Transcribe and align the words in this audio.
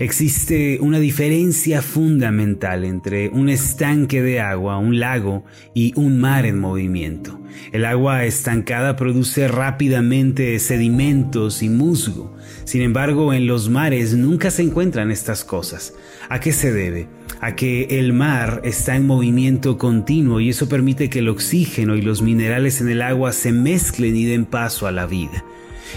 Existe 0.00 0.80
una 0.80 0.98
diferencia 0.98 1.80
fundamental 1.80 2.84
entre 2.84 3.28
un 3.28 3.48
estanque 3.48 4.22
de 4.22 4.40
agua, 4.40 4.76
un 4.76 4.98
lago 4.98 5.44
y 5.72 5.92
un 5.94 6.18
mar 6.18 6.46
en 6.46 6.58
movimiento. 6.58 7.40
El 7.70 7.84
agua 7.84 8.24
estancada 8.24 8.96
produce 8.96 9.46
rápidamente 9.46 10.58
sedimentos 10.58 11.62
y 11.62 11.68
musgo. 11.68 12.34
Sin 12.64 12.82
embargo, 12.82 13.32
en 13.32 13.46
los 13.46 13.68
mares 13.68 14.14
nunca 14.14 14.50
se 14.50 14.62
encuentran 14.62 15.12
estas 15.12 15.44
cosas. 15.44 15.94
¿A 16.28 16.40
qué 16.40 16.52
se 16.52 16.72
debe? 16.72 17.06
A 17.40 17.54
que 17.54 17.86
el 18.00 18.12
mar 18.12 18.62
está 18.64 18.96
en 18.96 19.06
movimiento 19.06 19.78
continuo 19.78 20.40
y 20.40 20.48
eso 20.48 20.68
permite 20.68 21.08
que 21.08 21.20
el 21.20 21.28
oxígeno 21.28 21.94
y 21.94 22.02
los 22.02 22.20
minerales 22.20 22.80
en 22.80 22.88
el 22.88 23.00
agua 23.00 23.32
se 23.32 23.52
mezclen 23.52 24.16
y 24.16 24.24
den 24.24 24.44
paso 24.44 24.88
a 24.88 24.92
la 24.92 25.06
vida. 25.06 25.44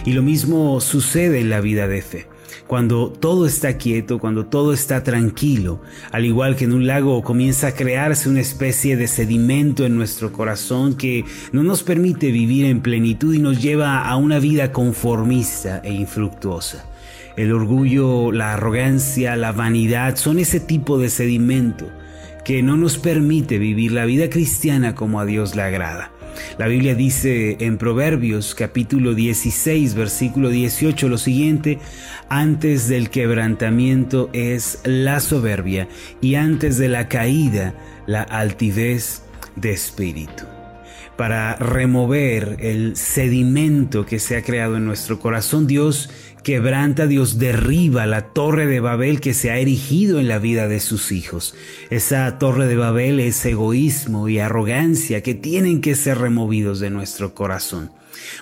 Y 0.05 0.14
lo 0.14 0.21
mismo 0.21 0.79
sucede 0.82 1.39
en 1.39 1.50
la 1.50 1.61
vida 1.61 1.88
de 1.88 2.04
fe 2.04 2.36
cuando 2.68 3.10
todo 3.10 3.46
está 3.46 3.78
quieto, 3.78 4.19
cuando 4.19 4.46
todo 4.46 4.74
está 4.74 5.04
tranquilo, 5.04 5.82
al 6.11 6.25
igual 6.25 6.56
que 6.56 6.65
en 6.65 6.73
un 6.73 6.87
lago 6.87 7.21
comienza 7.23 7.68
a 7.68 7.73
crearse 7.73 8.29
una 8.29 8.42
especie 8.42 8.97
de 8.97 9.07
sedimento 9.07 9.86
en 9.86 9.96
nuestro 9.96 10.32
corazón 10.32 10.96
que 10.96 11.25
no 11.51 11.64
nos 11.64 11.83
permite 11.83 12.32
vivir 12.32 12.65
en 12.65 12.82
plenitud 12.82 13.33
y 13.33 13.39
nos 13.39 13.61
lleva 13.61 14.07
a 14.07 14.15
una 14.18 14.39
vida 14.39 14.71
conformista 14.71 15.82
e 15.83 15.93
infructuosa. 15.93 16.86
El 17.36 17.51
orgullo, 17.51 18.32
la 18.32 18.54
arrogancia, 18.54 19.36
la 19.36 19.51
vanidad 19.51 20.15
son 20.15 20.39
ese 20.39 20.59
tipo 20.59 20.98
de 20.98 21.09
sedimento 21.09 21.87
que 22.43 22.64
no 22.64 22.78
nos 22.78 22.98
permite 22.98 23.59
vivir 23.59 23.92
la 23.92 24.06
vida 24.06 24.29
cristiana 24.29 24.95
como 24.95 25.20
a 25.20 25.25
Dios 25.25 25.56
le 25.56 25.61
agrada. 25.61 26.17
La 26.57 26.68
Biblia 26.68 26.96
dice 26.96 27.57
en 27.59 27.77
Proverbios 27.77 28.55
capítulo 28.55 29.14
16 29.14 29.95
versículo 29.95 30.50
18 30.50 31.07
lo 31.09 31.18
siguiente, 31.18 31.79
antes 32.30 32.88
del 32.88 33.09
quebrantamiento 33.09 34.30
es 34.34 34.80
la 34.84 35.20
soberbia 35.20 35.88
y 36.22 36.36
antes 36.36 36.78
de 36.78 36.89
la 36.89 37.08
caída 37.08 37.73
la 38.06 38.23
altivez 38.23 39.23
de 39.56 39.72
espíritu 39.72 40.44
para 41.17 41.56
remover 41.56 42.58
el 42.59 42.95
sedimento 42.95 44.06
que 44.06 44.19
se 44.19 44.38
ha 44.38 44.44
creado 44.44 44.78
en 44.78 44.86
nuestro 44.86 45.19
corazón. 45.19 45.66
Dios 45.66 46.09
quebranta, 46.48 47.08
Dios 47.08 47.40
derriba 47.40 48.06
la 48.06 48.30
torre 48.30 48.67
de 48.67 48.80
Babel 48.80 49.20
que 49.20 49.34
se 49.34 49.52
ha 49.52 49.58
erigido 49.58 50.17
en 50.17 50.30
la 50.30 50.40
vida 50.40 50.70
de 50.70 50.80
sus 50.80 51.12
hijos. 51.12 51.53
Esa 51.90 52.40
torre 52.40 52.67
de 52.67 52.78
Babel 52.78 53.20
es 53.20 53.45
egoísmo 53.45 54.30
y 54.30 54.40
arrogancia 54.40 55.22
que 55.22 55.36
tienen 55.36 55.81
que 55.81 55.94
ser 55.94 56.20
removidos 56.20 56.80
de 56.80 56.90
nuestro 56.90 57.36
corazón. 57.36 57.92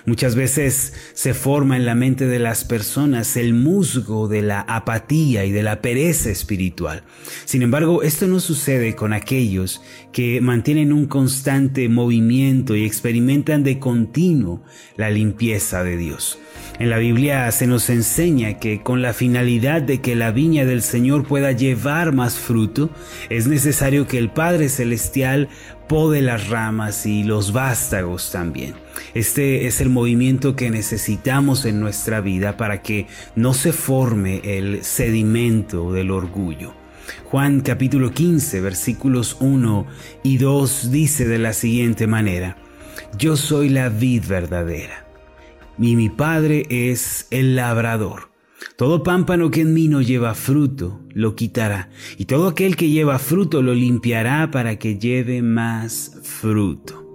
Muchas 0.04 0.34
veces 0.34 0.92
se 1.14 1.34
forma 1.34 1.76
en 1.76 1.86
la 1.86 1.94
mente 1.94 2.26
de 2.26 2.38
las 2.38 2.64
personas 2.64 3.36
el 3.36 3.54
musgo 3.54 4.28
de 4.28 4.42
la 4.42 4.60
apatía 4.60 5.44
y 5.44 5.52
de 5.52 5.62
la 5.62 5.80
pereza 5.80 6.30
espiritual. 6.30 7.02
Sin 7.44 7.62
embargo, 7.62 8.02
esto 8.02 8.26
no 8.26 8.40
sucede 8.40 8.94
con 8.94 9.12
aquellos 9.12 9.82
que 10.12 10.40
mantienen 10.40 10.92
un 10.92 11.06
constante 11.06 11.88
movimiento 11.88 12.76
y 12.76 12.84
experimentan 12.84 13.64
de 13.64 13.78
continuo 13.78 14.62
la 14.96 15.10
limpieza 15.10 15.84
de 15.84 15.96
Dios. 15.96 16.38
En 16.78 16.90
la 16.90 16.98
Biblia 16.98 17.50
se 17.52 17.66
nos 17.66 17.88
enseña 17.88 18.58
que 18.58 18.82
con 18.82 19.00
la 19.00 19.14
finalidad 19.14 19.80
de 19.80 20.02
que 20.02 20.14
la 20.14 20.30
viña 20.30 20.66
del 20.66 20.82
Señor 20.82 21.26
pueda 21.26 21.52
llevar 21.52 22.12
más 22.12 22.34
fruto, 22.34 22.90
es 23.30 23.46
necesario 23.46 24.06
que 24.06 24.18
el 24.18 24.30
Padre 24.30 24.68
Celestial 24.68 25.48
pode 25.88 26.22
las 26.22 26.48
ramas 26.48 27.06
y 27.06 27.22
los 27.22 27.52
vástagos 27.52 28.30
también. 28.30 28.74
Este 29.14 29.66
es 29.66 29.80
el 29.80 29.88
movimiento 29.88 30.56
que 30.56 30.70
necesitamos 30.70 31.64
en 31.64 31.80
nuestra 31.80 32.20
vida 32.20 32.56
para 32.56 32.82
que 32.82 33.06
no 33.34 33.54
se 33.54 33.72
forme 33.72 34.40
el 34.44 34.84
sedimento 34.84 35.92
del 35.92 36.10
orgullo. 36.10 36.74
Juan 37.24 37.60
capítulo 37.60 38.12
15 38.12 38.60
versículos 38.60 39.36
1 39.40 39.86
y 40.22 40.38
2 40.38 40.90
dice 40.90 41.26
de 41.26 41.38
la 41.38 41.52
siguiente 41.52 42.06
manera, 42.06 42.56
Yo 43.16 43.36
soy 43.36 43.68
la 43.68 43.88
vid 43.88 44.24
verdadera 44.26 45.06
y 45.78 45.96
mi 45.96 46.08
Padre 46.08 46.66
es 46.68 47.26
el 47.30 47.56
labrador. 47.56 48.35
Todo 48.76 49.02
pámpano 49.02 49.50
que 49.50 49.62
en 49.62 49.74
mí 49.74 49.88
no 49.88 50.02
lleva 50.02 50.34
fruto, 50.34 51.00
lo 51.12 51.34
quitará, 51.34 51.90
y 52.18 52.26
todo 52.26 52.48
aquel 52.48 52.76
que 52.76 52.90
lleva 52.90 53.18
fruto 53.18 53.62
lo 53.62 53.74
limpiará 53.74 54.50
para 54.50 54.78
que 54.78 54.98
lleve 54.98 55.42
más 55.42 56.18
fruto. 56.22 57.06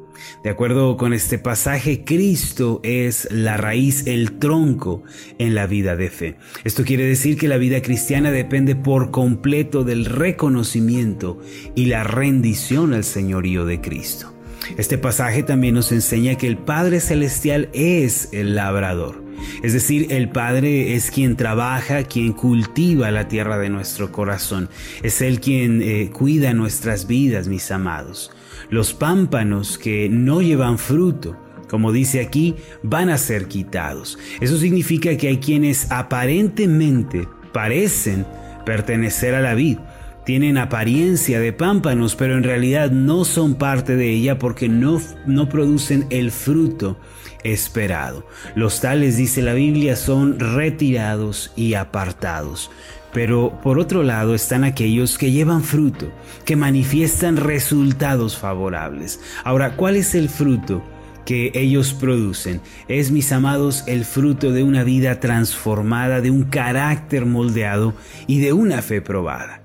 De 0.43 0.49
acuerdo 0.49 0.97
con 0.97 1.13
este 1.13 1.37
pasaje, 1.37 2.03
Cristo 2.03 2.79
es 2.83 3.27
la 3.31 3.57
raíz, 3.57 4.07
el 4.07 4.33
tronco 4.39 5.03
en 5.37 5.53
la 5.53 5.67
vida 5.67 5.95
de 5.95 6.09
fe. 6.09 6.37
Esto 6.63 6.83
quiere 6.83 7.05
decir 7.05 7.37
que 7.37 7.47
la 7.47 7.57
vida 7.57 7.81
cristiana 7.81 8.31
depende 8.31 8.75
por 8.75 9.11
completo 9.11 9.83
del 9.83 10.05
reconocimiento 10.05 11.39
y 11.75 11.85
la 11.85 12.03
rendición 12.03 12.93
al 12.93 13.03
señorío 13.03 13.65
de 13.65 13.81
Cristo. 13.81 14.33
Este 14.77 14.97
pasaje 14.97 15.43
también 15.43 15.75
nos 15.75 15.91
enseña 15.91 16.35
que 16.35 16.47
el 16.47 16.57
Padre 16.57 16.99
Celestial 17.01 17.69
es 17.73 18.29
el 18.31 18.55
labrador. 18.55 19.23
Es 19.63 19.73
decir, 19.73 20.07
el 20.09 20.29
Padre 20.29 20.95
es 20.95 21.11
quien 21.11 21.35
trabaja, 21.35 22.03
quien 22.03 22.33
cultiva 22.33 23.11
la 23.11 23.27
tierra 23.27 23.57
de 23.57 23.69
nuestro 23.69 24.11
corazón. 24.11 24.69
Es 25.03 25.21
Él 25.21 25.39
quien 25.39 25.81
eh, 25.81 26.09
cuida 26.11 26.53
nuestras 26.53 27.07
vidas, 27.07 27.47
mis 27.47 27.71
amados. 27.71 28.31
Los 28.69 28.93
pámpanos 28.93 29.77
que 29.77 30.09
no 30.09 30.41
llevan 30.41 30.77
fruto, 30.77 31.37
como 31.69 31.91
dice 31.91 32.21
aquí, 32.21 32.55
van 32.83 33.09
a 33.09 33.17
ser 33.17 33.47
quitados. 33.47 34.17
Eso 34.39 34.57
significa 34.57 35.15
que 35.17 35.27
hay 35.27 35.37
quienes 35.37 35.91
aparentemente 35.91 37.27
parecen 37.53 38.25
pertenecer 38.65 39.35
a 39.35 39.41
la 39.41 39.53
vid, 39.53 39.77
tienen 40.25 40.57
apariencia 40.57 41.39
de 41.39 41.53
pámpanos, 41.53 42.15
pero 42.15 42.37
en 42.37 42.43
realidad 42.43 42.91
no 42.91 43.25
son 43.25 43.55
parte 43.55 43.95
de 43.95 44.09
ella 44.09 44.37
porque 44.37 44.69
no, 44.69 45.01
no 45.25 45.49
producen 45.49 46.05
el 46.09 46.31
fruto 46.31 46.97
esperado. 47.43 48.25
Los 48.55 48.81
tales, 48.81 49.17
dice 49.17 49.41
la 49.41 49.53
Biblia, 49.53 49.95
son 49.95 50.39
retirados 50.39 51.51
y 51.55 51.73
apartados. 51.73 52.69
Pero 53.13 53.59
por 53.61 53.77
otro 53.77 54.03
lado 54.03 54.35
están 54.35 54.63
aquellos 54.63 55.17
que 55.17 55.31
llevan 55.31 55.63
fruto, 55.63 56.11
que 56.45 56.55
manifiestan 56.55 57.35
resultados 57.35 58.37
favorables. 58.37 59.19
Ahora, 59.43 59.75
¿cuál 59.75 59.95
es 59.95 60.15
el 60.15 60.29
fruto? 60.29 60.83
que 61.25 61.51
ellos 61.53 61.93
producen. 61.93 62.61
Es, 62.87 63.11
mis 63.11 63.31
amados, 63.31 63.83
el 63.85 64.05
fruto 64.05 64.51
de 64.51 64.63
una 64.63 64.83
vida 64.83 65.19
transformada, 65.19 66.19
de 66.19 66.31
un 66.31 66.45
carácter 66.45 67.27
moldeado 67.27 67.93
y 68.25 68.39
de 68.39 68.53
una 68.53 68.81
fe 68.81 69.01
probada. 69.01 69.60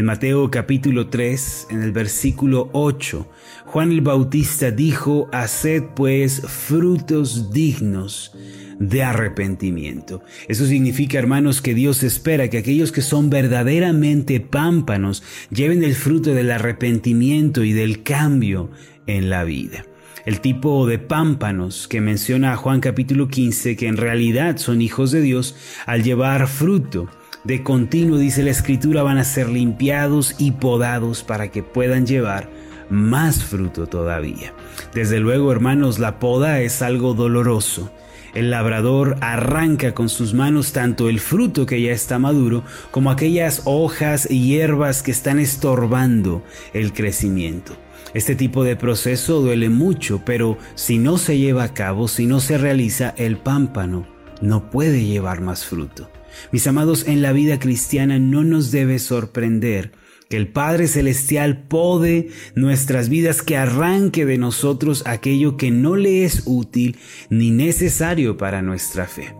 En 0.00 0.06
Mateo 0.06 0.50
capítulo 0.50 1.08
3, 1.08 1.66
en 1.72 1.82
el 1.82 1.92
versículo 1.92 2.70
8, 2.72 3.30
Juan 3.66 3.92
el 3.92 4.00
Bautista 4.00 4.70
dijo, 4.70 5.28
Haced 5.30 5.82
pues 5.94 6.40
frutos 6.40 7.52
dignos 7.52 8.34
de 8.78 9.02
arrepentimiento. 9.02 10.22
Eso 10.48 10.64
significa, 10.64 11.18
hermanos, 11.18 11.60
que 11.60 11.74
Dios 11.74 12.02
espera 12.02 12.48
que 12.48 12.56
aquellos 12.56 12.92
que 12.92 13.02
son 13.02 13.28
verdaderamente 13.28 14.40
pámpanos 14.40 15.22
lleven 15.50 15.84
el 15.84 15.94
fruto 15.94 16.30
del 16.30 16.50
arrepentimiento 16.50 17.62
y 17.62 17.74
del 17.74 18.02
cambio 18.02 18.70
en 19.06 19.28
la 19.28 19.44
vida. 19.44 19.84
El 20.24 20.40
tipo 20.40 20.86
de 20.86 20.98
pámpanos 20.98 21.88
que 21.88 22.00
menciona 22.00 22.56
Juan 22.56 22.80
capítulo 22.80 23.28
15, 23.28 23.76
que 23.76 23.86
en 23.86 23.98
realidad 23.98 24.56
son 24.56 24.80
hijos 24.80 25.10
de 25.10 25.20
Dios, 25.20 25.56
al 25.84 26.02
llevar 26.02 26.48
fruto, 26.48 27.10
de 27.44 27.62
continuo, 27.62 28.18
dice 28.18 28.42
la 28.42 28.50
escritura, 28.50 29.02
van 29.02 29.18
a 29.18 29.24
ser 29.24 29.48
limpiados 29.48 30.34
y 30.38 30.52
podados 30.52 31.22
para 31.22 31.48
que 31.48 31.62
puedan 31.62 32.06
llevar 32.06 32.48
más 32.90 33.42
fruto 33.42 33.86
todavía. 33.86 34.52
Desde 34.94 35.20
luego, 35.20 35.52
hermanos, 35.52 35.98
la 35.98 36.18
poda 36.18 36.60
es 36.60 36.82
algo 36.82 37.14
doloroso. 37.14 37.90
El 38.34 38.50
labrador 38.50 39.16
arranca 39.20 39.92
con 39.92 40.08
sus 40.08 40.34
manos 40.34 40.72
tanto 40.72 41.08
el 41.08 41.18
fruto 41.18 41.66
que 41.66 41.82
ya 41.82 41.92
está 41.92 42.18
maduro 42.18 42.62
como 42.90 43.10
aquellas 43.10 43.62
hojas 43.64 44.28
y 44.30 44.46
hierbas 44.46 45.02
que 45.02 45.10
están 45.10 45.40
estorbando 45.40 46.44
el 46.72 46.92
crecimiento. 46.92 47.72
Este 48.14 48.34
tipo 48.34 48.64
de 48.64 48.76
proceso 48.76 49.40
duele 49.40 49.68
mucho, 49.68 50.22
pero 50.24 50.58
si 50.74 50.98
no 50.98 51.16
se 51.16 51.38
lleva 51.38 51.64
a 51.64 51.74
cabo, 51.74 52.08
si 52.08 52.26
no 52.26 52.40
se 52.40 52.58
realiza, 52.58 53.14
el 53.16 53.36
pámpano 53.36 54.19
no 54.40 54.70
puede 54.70 55.04
llevar 55.04 55.40
más 55.40 55.64
fruto. 55.64 56.10
Mis 56.52 56.66
amados, 56.66 57.06
en 57.06 57.22
la 57.22 57.32
vida 57.32 57.58
cristiana 57.58 58.18
no 58.18 58.44
nos 58.44 58.70
debe 58.70 58.98
sorprender 58.98 59.92
que 60.28 60.36
el 60.36 60.48
Padre 60.48 60.86
Celestial 60.86 61.64
pode 61.66 62.28
nuestras 62.54 63.08
vidas, 63.08 63.42
que 63.42 63.56
arranque 63.56 64.24
de 64.24 64.38
nosotros 64.38 65.02
aquello 65.06 65.56
que 65.56 65.72
no 65.72 65.96
le 65.96 66.24
es 66.24 66.44
útil 66.46 66.96
ni 67.30 67.50
necesario 67.50 68.36
para 68.36 68.62
nuestra 68.62 69.06
fe. 69.06 69.34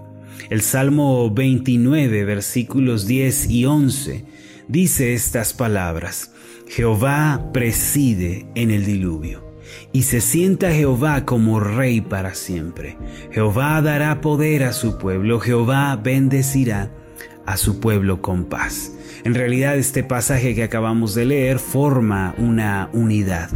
El 0.50 0.62
Salmo 0.62 1.30
29, 1.30 2.24
versículos 2.24 3.06
10 3.06 3.50
y 3.50 3.66
11, 3.66 4.24
dice 4.66 5.14
estas 5.14 5.52
palabras, 5.52 6.32
Jehová 6.66 7.50
preside 7.52 8.46
en 8.56 8.72
el 8.72 8.84
diluvio 8.84 9.49
y 9.92 10.02
se 10.02 10.20
sienta 10.20 10.72
Jehová 10.72 11.24
como 11.24 11.60
rey 11.60 12.00
para 12.00 12.34
siempre. 12.34 12.96
Jehová 13.30 13.80
dará 13.82 14.20
poder 14.20 14.64
a 14.64 14.72
su 14.72 14.98
pueblo, 14.98 15.40
Jehová 15.40 15.96
bendecirá 15.96 16.90
a 17.46 17.56
su 17.56 17.80
pueblo 17.80 18.22
con 18.22 18.44
paz. 18.44 18.92
En 19.24 19.34
realidad 19.34 19.76
este 19.76 20.02
pasaje 20.02 20.54
que 20.54 20.62
acabamos 20.62 21.14
de 21.14 21.26
leer 21.26 21.58
forma 21.58 22.34
una 22.38 22.88
unidad. 22.92 23.50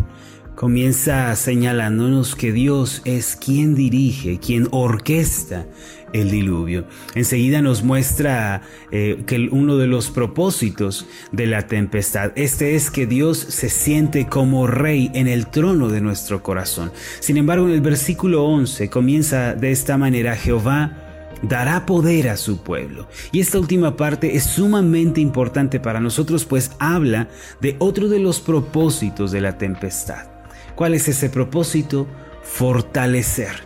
Comienza 0.55 1.35
señalándonos 1.35 2.37
que 2.37 2.53
Dios 2.53 3.03
es 3.05 3.35
quien 3.35 3.75
dirige, 3.75 4.39
quien 4.39 4.69
orquesta 4.71 5.67
el 6.13 6.31
diluvio. 6.31 6.87
Enseguida 7.17 7.61
nos 7.61 7.83
muestra 7.83 8.63
eh, 8.93 9.25
que 9.27 9.49
uno 9.51 9.77
de 9.79 9.89
los 9.89 10.11
propósitos 10.11 11.07
de 11.33 11.49
la 11.49 11.67
tempestad, 11.67 12.31
este 12.37 12.77
es 12.77 12.93
que 12.93 13.07
Dios 13.07 13.37
se 13.37 13.69
siente 13.69 14.27
como 14.27 14.69
rey 14.69 15.11
en 15.13 15.27
el 15.27 15.49
trono 15.49 15.89
de 15.89 16.01
nuestro 16.01 16.45
corazón. 16.45 16.93
Sin 17.19 17.37
embargo, 17.37 17.67
en 17.67 17.73
el 17.73 17.81
versículo 17.81 18.45
11 18.45 18.89
comienza 18.91 19.55
de 19.55 19.73
esta 19.73 19.99
manera, 19.99 20.37
Jehová 20.37 21.05
dará 21.43 21.85
poder 21.85 22.29
a 22.29 22.37
su 22.37 22.63
pueblo. 22.63 23.09
Y 23.33 23.41
esta 23.41 23.59
última 23.59 23.97
parte 23.97 24.37
es 24.37 24.45
sumamente 24.45 25.21
importante 25.21 25.81
para 25.81 25.99
nosotros, 25.99 26.45
pues 26.45 26.71
habla 26.79 27.29
de 27.61 27.75
otro 27.81 28.09
de 28.09 28.21
los 28.21 28.41
propósitos 28.41 29.33
de 29.33 29.41
la 29.41 29.59
tempestad. 29.59 30.34
¿Cuál 30.75 30.95
es 30.95 31.09
ese 31.09 31.31
propósito? 31.31 32.07
Fortalecer. 32.43 33.65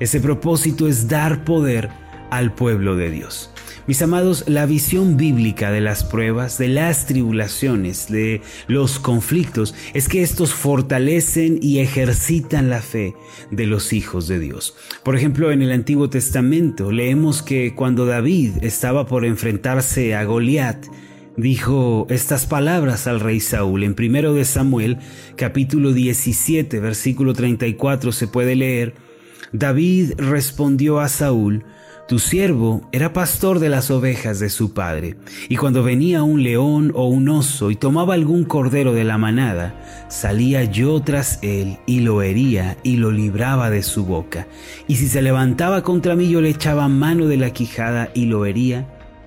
Ese 0.00 0.20
propósito 0.20 0.88
es 0.88 1.08
dar 1.08 1.44
poder 1.44 1.90
al 2.30 2.54
pueblo 2.54 2.96
de 2.96 3.10
Dios. 3.10 3.50
Mis 3.86 4.02
amados, 4.02 4.44
la 4.48 4.66
visión 4.66 5.16
bíblica 5.16 5.70
de 5.70 5.80
las 5.80 6.02
pruebas, 6.02 6.58
de 6.58 6.68
las 6.68 7.06
tribulaciones, 7.06 8.08
de 8.08 8.40
los 8.66 8.98
conflictos, 8.98 9.76
es 9.94 10.08
que 10.08 10.22
estos 10.22 10.52
fortalecen 10.52 11.60
y 11.62 11.78
ejercitan 11.78 12.68
la 12.68 12.80
fe 12.80 13.14
de 13.52 13.66
los 13.66 13.92
hijos 13.92 14.26
de 14.26 14.40
Dios. 14.40 14.74
Por 15.04 15.14
ejemplo, 15.14 15.52
en 15.52 15.62
el 15.62 15.70
Antiguo 15.70 16.10
Testamento 16.10 16.90
leemos 16.90 17.42
que 17.42 17.74
cuando 17.76 18.06
David 18.06 18.54
estaba 18.62 19.06
por 19.06 19.24
enfrentarse 19.24 20.16
a 20.16 20.24
Goliat, 20.24 20.84
dijo 21.36 22.06
estas 22.10 22.46
palabras 22.46 23.06
al 23.06 23.20
rey 23.20 23.40
Saúl. 23.40 23.84
En 23.84 23.94
primero 23.94 24.34
de 24.34 24.44
Samuel, 24.44 24.98
capítulo 25.36 25.92
17, 25.92 26.80
versículo 26.80 27.34
34 27.34 28.12
se 28.12 28.26
puede 28.26 28.56
leer, 28.56 28.94
David 29.52 30.12
respondió 30.18 31.00
a 31.00 31.08
Saúl, 31.08 31.64
tu 32.08 32.20
siervo 32.20 32.88
era 32.92 33.12
pastor 33.12 33.58
de 33.58 33.68
las 33.68 33.90
ovejas 33.90 34.38
de 34.38 34.48
su 34.48 34.72
padre, 34.74 35.16
y 35.48 35.56
cuando 35.56 35.82
venía 35.82 36.22
un 36.22 36.44
león 36.44 36.92
o 36.94 37.08
un 37.08 37.28
oso 37.28 37.72
y 37.72 37.76
tomaba 37.76 38.14
algún 38.14 38.44
cordero 38.44 38.92
de 38.92 39.02
la 39.02 39.18
manada, 39.18 39.74
salía 40.08 40.62
yo 40.64 41.00
tras 41.00 41.40
él 41.42 41.78
y 41.84 42.00
lo 42.00 42.22
hería 42.22 42.76
y 42.84 42.96
lo 42.96 43.10
libraba 43.10 43.70
de 43.70 43.82
su 43.82 44.04
boca. 44.04 44.46
Y 44.86 44.96
si 44.96 45.08
se 45.08 45.20
levantaba 45.20 45.82
contra 45.82 46.14
mí 46.14 46.28
yo 46.28 46.40
le 46.40 46.50
echaba 46.50 46.86
mano 46.86 47.26
de 47.26 47.38
la 47.38 47.50
quijada 47.50 48.10
y 48.14 48.26
lo 48.26 48.46
hería 48.46 48.86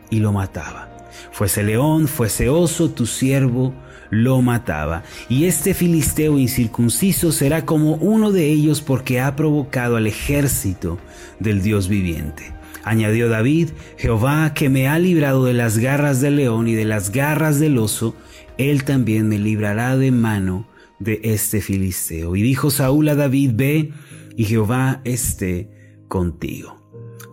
y 0.09 0.19
lo 0.19 0.31
mataba. 0.31 0.99
Fuese 1.31 1.63
león, 1.63 2.07
fuese 2.07 2.50
oso, 2.50 2.89
tu 2.89 3.06
siervo 3.06 3.73
lo 4.09 4.41
mataba. 4.41 5.03
Y 5.29 5.45
este 5.45 5.73
filisteo 5.73 6.39
incircunciso 6.39 7.31
será 7.31 7.65
como 7.65 7.95
uno 7.95 8.31
de 8.31 8.47
ellos 8.47 8.81
porque 8.81 9.19
ha 9.19 9.35
provocado 9.35 9.97
al 9.97 10.07
ejército 10.07 11.00
del 11.39 11.61
Dios 11.61 11.88
viviente. 11.88 12.53
Añadió 12.83 13.29
David, 13.29 13.69
Jehová 13.97 14.53
que 14.53 14.69
me 14.69 14.88
ha 14.88 14.97
librado 15.00 15.45
de 15.45 15.53
las 15.53 15.77
garras 15.77 16.21
del 16.21 16.38
león 16.38 16.67
y 16.67 16.73
de 16.73 16.85
las 16.85 17.12
garras 17.12 17.59
del 17.59 17.77
oso, 17.77 18.15
él 18.57 18.83
también 18.83 19.27
me 19.27 19.38
librará 19.38 19.97
de 19.97 20.12
mano 20.12 20.67
de 21.00 21.19
este 21.23 21.62
filisteo. 21.62 22.35
Y 22.35 22.41
dijo 22.41 22.71
Saúl 22.71 23.09
a 23.09 23.15
David, 23.15 23.51
ve 23.53 23.91
y 24.35 24.45
Jehová 24.45 25.01
esté 25.03 25.69
contigo. 26.07 26.78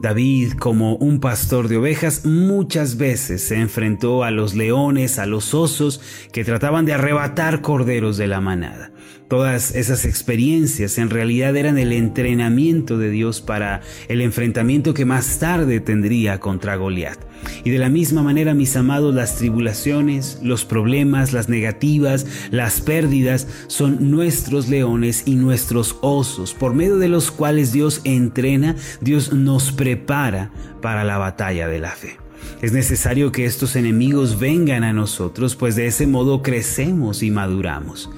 David, 0.01 0.53
como 0.59 0.97
un 0.97 1.21
pastor 1.21 1.69
de 1.69 1.79
ovejas, 1.79 2.27
muchas 2.27 2.97
veces 2.97 3.43
se 3.43 3.57
enfrentó 3.57 4.25
a 4.25 4.31
los 4.31 4.55
leones, 4.55 5.19
a 5.19 5.27
los 5.27 5.55
osos 5.55 6.01
que 6.33 6.45
trataban 6.45 6.85
de 6.85 6.95
arrebatar 6.95 7.63
corderos 7.63 8.17
de 8.17 8.27
la 8.27 8.41
manada. 8.41 8.93
Todas 9.29 9.75
esas 9.75 10.05
experiencias 10.05 10.99
en 10.99 11.11
realidad 11.11 11.57
eran 11.57 11.79
el 11.79 11.93
entrenamiento 11.93 12.97
de 12.97 13.11
Dios 13.11 13.41
para 13.41 13.81
el 14.07 14.21
enfrentamiento 14.21 14.95
que 14.95 15.05
más 15.05 15.41
tarde 15.41 15.81
tendría 15.81 16.39
contra 16.39 16.77
Goliat. 16.77 17.19
Y 17.65 17.71
de 17.71 17.79
la 17.79 17.89
misma 17.89 18.23
manera, 18.23 18.55
mis 18.55 18.77
amados, 18.77 19.13
las 19.13 19.35
tribulaciones, 19.35 20.39
los 20.43 20.65
problemas, 20.65 21.33
las 21.33 21.49
negativas, 21.49 22.25
las 22.53 22.81
pérdidas 22.81 23.49
son 23.67 24.13
nuestros 24.13 24.69
leones 24.69 25.25
y 25.27 25.35
nuestros 25.35 25.97
osos, 26.03 26.55
por 26.55 26.75
medio 26.75 26.99
de 26.99 27.09
los 27.09 27.33
cuales 27.33 27.73
Dios 27.73 28.03
entrena, 28.05 28.77
Dios 29.01 29.33
nos 29.33 29.73
prepara 29.73 30.53
para 30.81 31.03
la 31.03 31.19
batalla 31.19 31.67
de 31.67 31.81
la 31.81 31.91
fe. 31.91 32.17
Es 32.63 32.73
necesario 32.73 33.33
que 33.33 33.45
estos 33.45 33.75
enemigos 33.75 34.39
vengan 34.39 34.85
a 34.85 34.93
nosotros, 34.93 35.57
pues 35.57 35.75
de 35.75 35.89
ese 35.89 36.07
modo 36.07 36.43
crecemos 36.43 37.25
y 37.25 37.33
maduramos. 37.33 38.09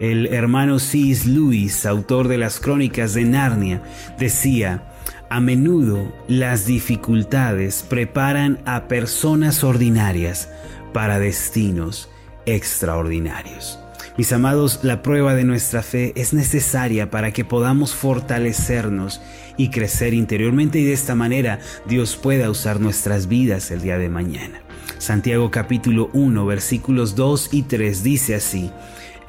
El 0.00 0.28
hermano 0.28 0.78
C.S. 0.78 1.28
Lewis, 1.28 1.84
autor 1.84 2.26
de 2.28 2.38
las 2.38 2.58
crónicas 2.58 3.12
de 3.12 3.24
Narnia, 3.24 3.82
decía, 4.18 4.82
a 5.28 5.40
menudo 5.40 6.10
las 6.26 6.64
dificultades 6.64 7.84
preparan 7.86 8.60
a 8.64 8.88
personas 8.88 9.62
ordinarias 9.62 10.48
para 10.94 11.18
destinos 11.18 12.08
extraordinarios. 12.46 13.78
Mis 14.16 14.32
amados, 14.32 14.80
la 14.82 15.02
prueba 15.02 15.34
de 15.34 15.44
nuestra 15.44 15.82
fe 15.82 16.14
es 16.16 16.32
necesaria 16.32 17.10
para 17.10 17.32
que 17.32 17.44
podamos 17.44 17.94
fortalecernos 17.94 19.20
y 19.58 19.68
crecer 19.68 20.14
interiormente 20.14 20.78
y 20.78 20.84
de 20.84 20.94
esta 20.94 21.14
manera 21.14 21.58
Dios 21.86 22.16
pueda 22.16 22.48
usar 22.48 22.80
nuestras 22.80 23.28
vidas 23.28 23.70
el 23.70 23.82
día 23.82 23.98
de 23.98 24.08
mañana. 24.08 24.62
Santiago 24.98 25.50
capítulo 25.50 26.10
1 26.12 26.44
versículos 26.46 27.14
2 27.14 27.50
y 27.52 27.62
3 27.62 28.02
dice 28.02 28.34
así, 28.34 28.70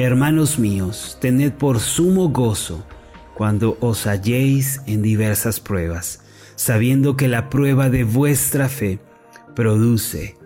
Hermanos 0.03 0.57
míos, 0.57 1.19
tened 1.21 1.51
por 1.53 1.79
sumo 1.79 2.29
gozo 2.29 2.83
cuando 3.35 3.77
os 3.81 4.07
halléis 4.07 4.81
en 4.87 5.03
diversas 5.03 5.59
pruebas, 5.59 6.21
sabiendo 6.55 7.15
que 7.15 7.27
la 7.27 7.51
prueba 7.51 7.91
de 7.91 8.03
vuestra 8.03 8.67
fe 8.67 8.97
produce 9.55 10.37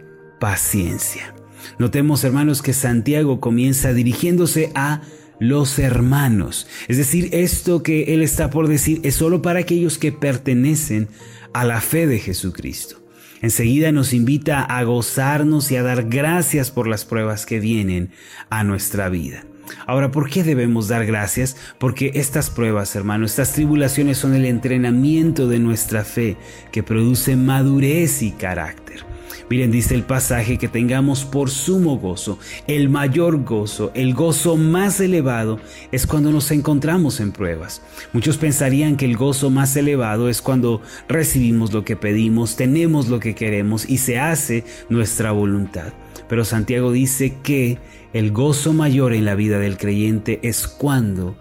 paciencia. 0.41 1.33
Notemos, 1.79 2.25
hermanos, 2.25 2.61
que 2.61 2.73
Santiago 2.73 3.39
comienza 3.39 3.93
dirigiéndose 3.93 4.73
a 4.75 5.03
los 5.39 5.79
hermanos. 5.79 6.67
Es 6.89 6.97
decir, 6.97 7.29
esto 7.31 7.81
que 7.81 8.13
él 8.13 8.23
está 8.23 8.49
por 8.49 8.67
decir 8.67 8.99
es 9.03 9.15
solo 9.15 9.41
para 9.41 9.59
aquellos 9.59 9.97
que 9.97 10.11
pertenecen 10.11 11.07
a 11.53 11.63
la 11.63 11.79
fe 11.79 12.07
de 12.07 12.19
Jesucristo. 12.19 13.04
Enseguida 13.41 13.91
nos 13.91 14.13
invita 14.13 14.61
a 14.61 14.83
gozarnos 14.83 15.71
y 15.71 15.75
a 15.75 15.83
dar 15.83 16.09
gracias 16.09 16.71
por 16.71 16.87
las 16.87 17.05
pruebas 17.05 17.45
que 17.45 17.59
vienen 17.59 18.11
a 18.49 18.63
nuestra 18.63 19.09
vida. 19.09 19.43
Ahora, 19.87 20.11
¿por 20.11 20.29
qué 20.29 20.43
debemos 20.43 20.87
dar 20.87 21.05
gracias? 21.05 21.57
Porque 21.77 22.11
estas 22.15 22.49
pruebas, 22.49 22.95
hermano, 22.95 23.25
estas 23.25 23.53
tribulaciones 23.53 24.17
son 24.17 24.35
el 24.35 24.45
entrenamiento 24.45 25.47
de 25.47 25.59
nuestra 25.59 26.03
fe 26.03 26.37
que 26.71 26.83
produce 26.83 27.35
madurez 27.35 28.21
y 28.21 28.31
carácter. 28.31 29.05
Miren, 29.47 29.71
dice 29.71 29.93
el 29.93 30.03
pasaje 30.03 30.57
que 30.57 30.67
tengamos 30.67 31.23
por 31.23 31.51
sumo 31.51 31.99
gozo, 31.99 32.39
el 32.65 32.89
mayor 32.89 33.43
gozo, 33.43 33.91
el 33.93 34.15
gozo 34.15 34.57
más 34.57 34.99
elevado 34.99 35.59
es 35.91 36.07
cuando 36.07 36.31
nos 36.31 36.49
encontramos 36.49 37.19
en 37.19 37.31
pruebas. 37.31 37.83
Muchos 38.11 38.37
pensarían 38.37 38.97
que 38.97 39.05
el 39.05 39.17
gozo 39.17 39.51
más 39.51 39.75
elevado 39.75 40.29
es 40.29 40.41
cuando 40.41 40.81
recibimos 41.07 41.73
lo 41.73 41.85
que 41.85 41.95
pedimos, 41.95 42.55
tenemos 42.55 43.07
lo 43.07 43.19
que 43.19 43.35
queremos 43.35 43.87
y 43.87 43.99
se 43.99 44.17
hace 44.17 44.63
nuestra 44.89 45.31
voluntad. 45.31 45.93
Pero 46.27 46.45
Santiago 46.45 46.91
dice 46.91 47.37
que 47.43 47.77
el 48.13 48.31
gozo 48.31 48.73
mayor 48.73 49.13
en 49.13 49.25
la 49.25 49.35
vida 49.35 49.59
del 49.59 49.77
creyente 49.77 50.39
es 50.43 50.67
cuando 50.67 51.35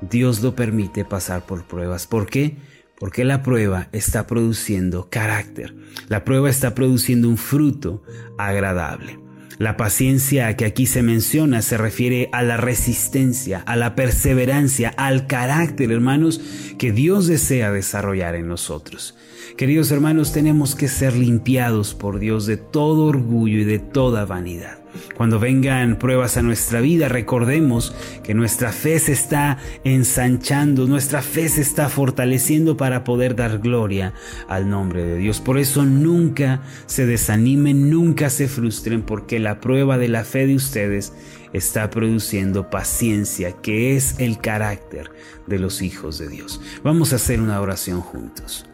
Dios 0.00 0.42
lo 0.42 0.54
permite 0.54 1.04
pasar 1.04 1.46
por 1.46 1.66
pruebas. 1.66 2.06
¿Por 2.06 2.26
qué? 2.26 2.56
Porque 2.98 3.24
la 3.24 3.42
prueba 3.42 3.88
está 3.92 4.26
produciendo 4.26 5.08
carácter. 5.10 5.74
La 6.08 6.24
prueba 6.24 6.50
está 6.50 6.74
produciendo 6.74 7.28
un 7.28 7.36
fruto 7.36 8.02
agradable. 8.38 9.27
La 9.56 9.76
paciencia 9.76 10.54
que 10.56 10.64
aquí 10.64 10.86
se 10.86 11.02
menciona 11.02 11.62
se 11.62 11.76
refiere 11.76 12.28
a 12.32 12.42
la 12.42 12.56
resistencia, 12.56 13.62
a 13.66 13.76
la 13.76 13.94
perseverancia, 13.94 14.90
al 14.96 15.26
carácter, 15.26 15.90
hermanos, 15.90 16.40
que 16.78 16.92
Dios 16.92 17.26
desea 17.26 17.72
desarrollar 17.72 18.34
en 18.34 18.46
nosotros. 18.46 19.16
Queridos 19.56 19.90
hermanos, 19.90 20.32
tenemos 20.32 20.76
que 20.76 20.86
ser 20.86 21.16
limpiados 21.16 21.94
por 21.94 22.20
Dios 22.20 22.46
de 22.46 22.56
todo 22.56 23.06
orgullo 23.06 23.58
y 23.58 23.64
de 23.64 23.80
toda 23.80 24.24
vanidad. 24.24 24.78
Cuando 25.16 25.38
vengan 25.38 25.98
pruebas 25.98 26.36
a 26.36 26.42
nuestra 26.42 26.80
vida, 26.80 27.08
recordemos 27.08 27.94
que 28.22 28.34
nuestra 28.34 28.72
fe 28.72 28.98
se 28.98 29.12
está 29.12 29.58
ensanchando, 29.84 30.86
nuestra 30.86 31.22
fe 31.22 31.48
se 31.48 31.60
está 31.60 31.88
fortaleciendo 31.88 32.76
para 32.76 33.04
poder 33.04 33.34
dar 33.34 33.58
gloria 33.58 34.14
al 34.48 34.68
nombre 34.68 35.04
de 35.04 35.16
Dios. 35.16 35.40
Por 35.40 35.58
eso 35.58 35.84
nunca 35.84 36.62
se 36.86 37.06
desanimen, 37.06 37.90
nunca 37.90 38.30
se 38.30 38.48
frustren, 38.48 39.02
porque 39.02 39.38
la 39.38 39.60
prueba 39.60 39.98
de 39.98 40.08
la 40.08 40.24
fe 40.24 40.46
de 40.46 40.54
ustedes 40.54 41.12
está 41.52 41.90
produciendo 41.90 42.70
paciencia, 42.70 43.52
que 43.52 43.96
es 43.96 44.18
el 44.18 44.38
carácter 44.38 45.10
de 45.46 45.58
los 45.58 45.82
hijos 45.82 46.18
de 46.18 46.28
Dios. 46.28 46.60
Vamos 46.82 47.12
a 47.12 47.16
hacer 47.16 47.40
una 47.40 47.60
oración 47.60 48.00
juntos. 48.00 48.66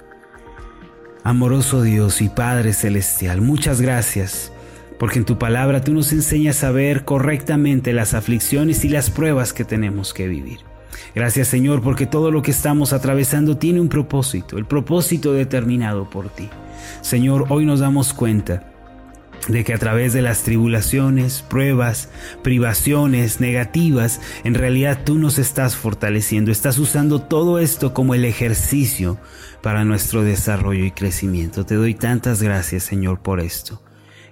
Amoroso 1.23 1.83
Dios 1.83 2.21
y 2.21 2.29
Padre 2.29 2.75
Celestial, 2.75 3.41
muchas 3.41 3.81
gracias, 3.81 4.53
porque 5.05 5.19
en 5.19 5.27
tu 5.27 5.37
palabra 5.37 5.85
tú 5.85 5.93
nos 5.93 6.15
enseñas 6.15 6.65
a 6.65 6.71
ver 6.71 7.05
correctamente 7.05 7.93
las 7.93 8.15
aflicciones 8.15 8.87
y 8.87 8.89
las 8.89 9.11
pruebas 9.11 9.53
que 9.53 9.63
tenemos 9.63 10.15
que 10.15 10.29
vivir. 10.29 10.61
Gracias 11.15 11.49
Señor, 11.49 11.83
porque 11.83 12.07
todo 12.07 12.31
lo 12.31 12.41
que 12.41 12.53
estamos 12.53 12.95
atravesando 12.95 13.59
tiene 13.59 13.83
un 13.83 13.91
propósito, 13.91 14.57
el 14.57 14.65
propósito 14.65 15.35
determinado 15.35 16.09
por 16.09 16.31
ti. 16.31 16.49
Señor, 17.03 17.45
hoy 17.51 17.67
nos 17.67 17.81
damos 17.81 18.15
cuenta 18.15 18.73
de 19.47 19.63
que 19.63 19.75
a 19.75 19.79
través 19.79 20.15
de 20.15 20.23
las 20.23 20.43
tribulaciones, 20.43 21.43
pruebas, 21.43 22.09
privaciones 22.41 23.41
negativas, 23.41 24.23
en 24.43 24.55
realidad 24.55 25.01
tú 25.05 25.19
nos 25.19 25.37
estás 25.39 25.77
fortaleciendo, 25.77 26.51
estás 26.51 26.79
usando 26.79 27.21
todo 27.21 27.59
esto 27.59 27.93
como 27.93 28.15
el 28.15 28.25
ejercicio 28.25 29.19
para 29.61 29.85
nuestro 29.85 30.23
desarrollo 30.23 30.87
y 30.87 30.93
crecimiento. 30.93 31.67
Te 31.67 31.75
doy 31.75 31.93
tantas 31.93 32.43
gracias, 32.43 32.85
Señor, 32.85 33.21
por 33.21 33.41
esto. 33.41 33.83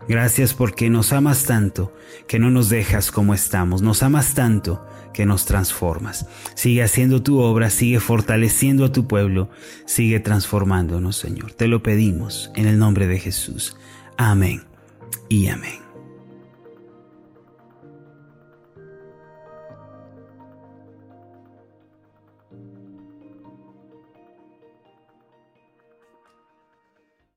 Gracias 0.09 0.55
porque 0.55 0.91
nos 0.91 1.13
amas 1.13 1.45
tanto 1.45 1.95
que 2.27 2.39
no 2.39 2.51
nos 2.51 2.69
dejas 2.69 3.11
como 3.11 3.35
estamos, 3.35 3.83
nos 3.83 4.03
amas 4.03 4.35
tanto 4.35 4.85
que 5.13 5.27
nos 5.27 5.45
transformas. 5.45 6.27
Sigue 6.55 6.83
haciendo 6.83 7.23
tu 7.23 7.39
obra, 7.39 7.71
sigue 7.71 8.01
fortaleciendo 8.01 8.85
a 8.85 8.93
tu 8.93 9.07
pueblo, 9.07 9.51
sigue 9.87 10.21
transformándonos, 10.21 11.17
Señor. 11.17 11.53
Te 11.53 11.69
lo 11.69 11.83
pedimos 11.83 12.51
en 12.57 12.67
el 12.67 12.79
nombre 12.79 13.07
de 13.07 13.19
Jesús. 13.19 13.77
Amén 14.17 14.63
y 15.29 15.49
amén. 15.49 15.82